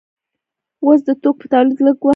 [0.83, 2.09] اوس د توکو په تولید لږ وخت لګیږي.